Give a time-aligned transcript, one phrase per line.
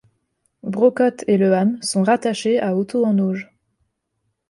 [0.63, 3.53] Brocotte et Le Ham sont rattachés à Hotot-en-Auge.